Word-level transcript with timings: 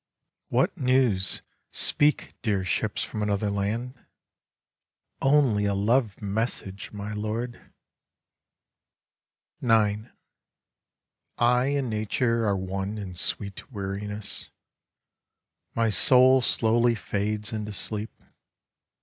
"What 0.47 0.75
news, 0.75 1.43
speak, 1.69 2.33
dear 2.41 2.65
ships 2.65 3.03
from 3.03 3.21
another 3.21 3.51
land?"" 3.51 4.03
Only 5.21 5.65
a 5.65 5.75
love 5.75 6.19
message, 6.19 6.91
my 6.91 7.13
lord 7.13 7.71
I" 9.61 9.89
IX 9.89 10.07
I 11.37 11.65
and 11.67 11.87
Nature 11.91 12.47
are 12.47 12.57
one 12.57 12.97
\n 12.97 13.13
sweet 13.13 13.71
weariness: 13.71 14.49
my 15.75 15.91
soul 15.91 16.41
slowly 16.41 16.95
fades 16.95 17.53
into 17.53 17.71
Sleep. 17.71 18.09